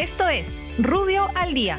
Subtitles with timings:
[0.00, 1.78] Esto es Rubio al Día.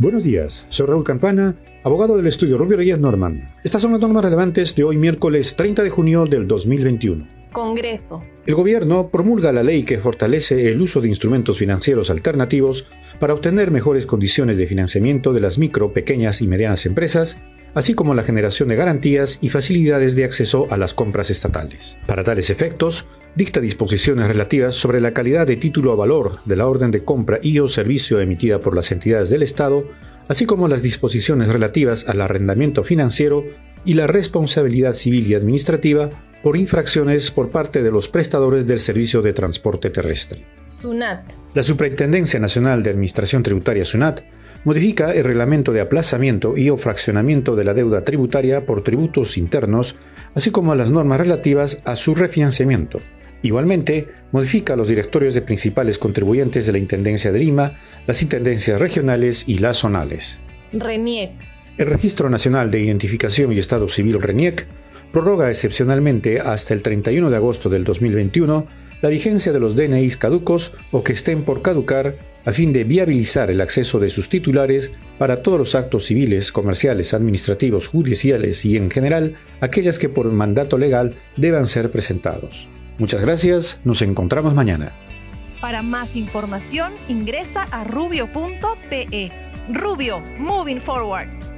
[0.00, 3.54] Buenos días, soy Raúl Campana, abogado del estudio Rubio Reyes Norman.
[3.62, 7.28] Estas son las normas relevantes de hoy miércoles 30 de junio del 2021.
[7.52, 8.24] Congreso.
[8.44, 12.88] El gobierno promulga la ley que fortalece el uso de instrumentos financieros alternativos
[13.20, 17.40] para obtener mejores condiciones de financiamiento de las micro, pequeñas y medianas empresas
[17.76, 21.98] así como la generación de garantías y facilidades de acceso a las compras estatales.
[22.06, 23.06] Para tales efectos,
[23.36, 27.38] dicta disposiciones relativas sobre la calidad de título a valor de la orden de compra
[27.42, 29.86] y o servicio emitida por las entidades del Estado,
[30.26, 33.44] así como las disposiciones relativas al arrendamiento financiero
[33.84, 36.10] y la responsabilidad civil y administrativa
[36.42, 40.44] por infracciones por parte de los prestadores del servicio de transporte terrestre.
[40.68, 41.34] SUNAT.
[41.54, 44.22] La Superintendencia Nacional de Administración Tributaria SUNAT
[44.64, 49.94] modifica el reglamento de aplazamiento y o fraccionamiento de la deuda tributaria por tributos internos,
[50.34, 52.98] así como las normas relativas a su refinanciamiento.
[53.46, 59.44] Igualmente, modifica los directorios de principales contribuyentes de la Intendencia de Lima, las Intendencias regionales
[59.46, 60.40] y las zonales.
[60.72, 61.30] RENIEC.
[61.78, 64.66] El Registro Nacional de Identificación y Estado Civil RENIEC
[65.12, 68.66] prorroga excepcionalmente hasta el 31 de agosto del 2021
[69.00, 72.16] la vigencia de los DNIs caducos o que estén por caducar
[72.46, 77.14] a fin de viabilizar el acceso de sus titulares para todos los actos civiles, comerciales,
[77.14, 82.68] administrativos, judiciales y en general aquellas que por mandato legal deban ser presentados.
[82.98, 84.92] Muchas gracias, nos encontramos mañana.
[85.60, 89.32] Para más información ingresa a rubio.pe.
[89.72, 91.55] Rubio, moving forward.